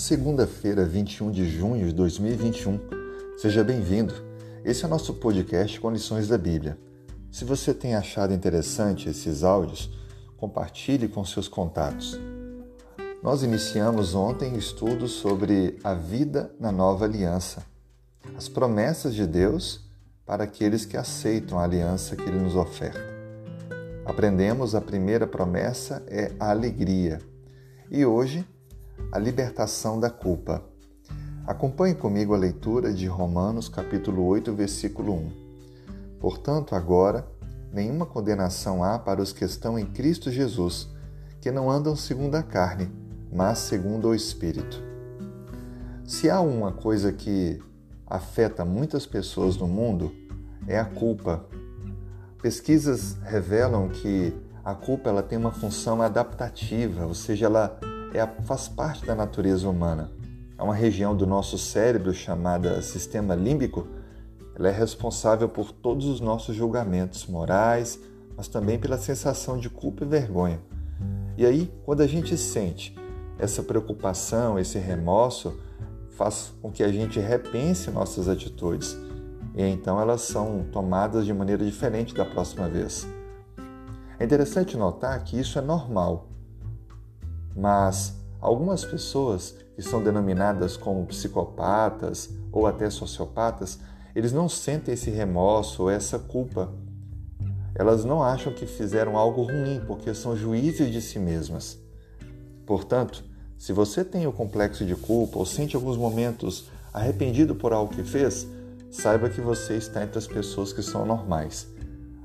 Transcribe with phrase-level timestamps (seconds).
[0.00, 2.80] segunda-feira, 21 de junho de 2021.
[3.36, 4.14] Seja bem-vindo.
[4.64, 6.78] Esse é o nosso podcast com lições da Bíblia.
[7.30, 9.90] Se você tem achado interessante esses áudios,
[10.38, 12.18] compartilhe com seus contatos.
[13.22, 17.62] Nós iniciamos ontem estudos sobre a vida na nova aliança,
[18.34, 19.84] as promessas de Deus
[20.24, 23.04] para aqueles que aceitam a aliança que Ele nos oferta.
[24.06, 27.20] Aprendemos a primeira promessa é a alegria
[27.90, 28.46] e hoje
[29.12, 30.62] a libertação da culpa.
[31.46, 35.32] Acompanhe comigo a leitura de Romanos capítulo 8, versículo 1.
[36.20, 37.26] Portanto, agora,
[37.72, 40.88] nenhuma condenação há para os que estão em Cristo Jesus,
[41.40, 42.90] que não andam segundo a carne,
[43.32, 44.82] mas segundo o Espírito.
[46.04, 47.60] Se há uma coisa que
[48.06, 50.12] afeta muitas pessoas no mundo,
[50.66, 51.44] é a culpa.
[52.42, 54.32] Pesquisas revelam que
[54.64, 57.78] a culpa ela tem uma função adaptativa, ou seja, ela
[58.12, 60.10] é, faz parte da natureza humana.
[60.56, 63.86] Há uma região do nosso cérebro chamada sistema límbico,
[64.54, 67.98] ela é responsável por todos os nossos julgamentos morais,
[68.36, 70.60] mas também pela sensação de culpa e vergonha.
[71.36, 72.94] E aí, quando a gente sente
[73.38, 75.58] essa preocupação, esse remorso,
[76.10, 78.94] faz com que a gente repense nossas atitudes.
[79.54, 83.06] E então elas são tomadas de maneira diferente da próxima vez.
[84.18, 86.29] É interessante notar que isso é normal.
[87.54, 93.78] Mas algumas pessoas que são denominadas como psicopatas ou até sociopatas,
[94.14, 96.72] eles não sentem esse remorso ou essa culpa.
[97.74, 101.78] Elas não acham que fizeram algo ruim porque são juízes de si mesmas.
[102.66, 103.24] Portanto,
[103.56, 108.02] se você tem o complexo de culpa ou sente alguns momentos arrependido por algo que
[108.02, 108.46] fez,
[108.90, 111.68] saiba que você está entre as pessoas que são normais.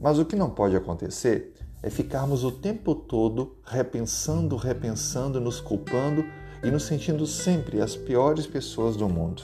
[0.00, 6.24] Mas o que não pode acontecer é ficarmos o tempo todo repensando, repensando, nos culpando
[6.62, 9.42] e nos sentindo sempre as piores pessoas do mundo.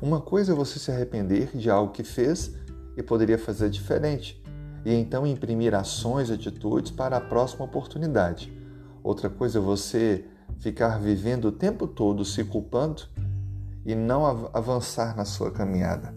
[0.00, 2.52] Uma coisa é você se arrepender de algo que fez
[2.96, 4.42] e poderia fazer diferente,
[4.84, 8.52] e então imprimir ações e atitudes para a próxima oportunidade.
[9.02, 10.24] Outra coisa é você
[10.58, 13.02] ficar vivendo o tempo todo se culpando
[13.84, 16.12] e não avançar na sua caminhada.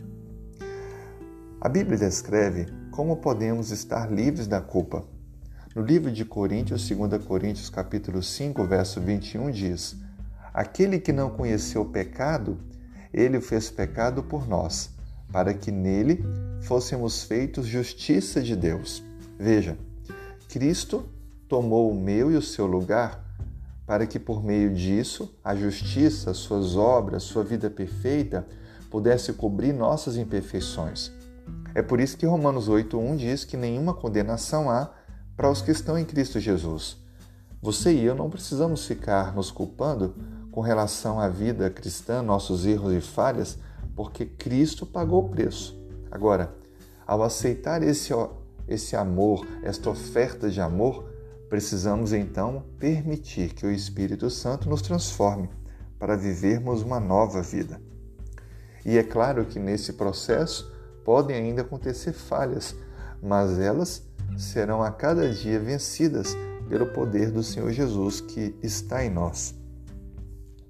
[1.61, 5.05] A Bíblia descreve como podemos estar livres da culpa.
[5.75, 9.95] No livro de Coríntios, 2 Coríntios, capítulo 5, verso 21 diz:
[10.51, 12.57] Aquele que não conheceu pecado,
[13.13, 14.89] ele fez pecado por nós,
[15.31, 16.23] para que nele
[16.61, 19.03] fôssemos feitos justiça de Deus.
[19.37, 19.77] Veja,
[20.49, 21.07] Cristo
[21.47, 23.23] tomou o meu e o seu lugar
[23.85, 28.47] para que por meio disso a justiça, suas obras, sua vida perfeita
[28.89, 31.11] pudesse cobrir nossas imperfeições.
[31.75, 34.98] É por isso que Romanos 8:1 diz que nenhuma condenação há
[35.39, 36.97] para os que estão em Cristo Jesus.
[37.61, 40.13] Você e eu não precisamos ficar nos culpando
[40.51, 43.57] com relação à vida cristã, nossos erros e falhas,
[43.95, 45.81] porque Cristo pagou o preço.
[46.11, 46.53] Agora,
[47.07, 48.11] ao aceitar esse,
[48.67, 51.09] esse amor, esta oferta de amor,
[51.47, 55.49] precisamos então permitir que o Espírito Santo nos transforme
[55.97, 57.81] para vivermos uma nova vida.
[58.85, 60.69] E é claro que nesse processo
[61.05, 62.75] podem ainda acontecer falhas,
[63.21, 66.35] mas elas serão a cada dia vencidas
[66.67, 69.55] pelo poder do Senhor Jesus que está em nós.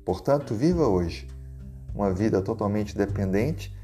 [0.05, 1.27] Portanto, viva hoje
[1.93, 3.75] uma vida totalmente dependente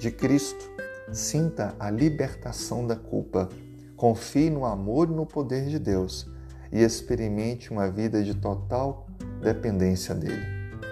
[0.00, 0.70] de Cristo.
[1.12, 3.48] Sinta a libertação da culpa.
[3.96, 6.28] Confie no amor e no poder de Deus
[6.72, 9.06] e experimente uma vida de total
[9.42, 10.42] dependência dele.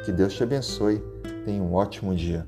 [0.05, 1.03] Que Deus te abençoe.
[1.45, 2.47] Tenha um ótimo dia.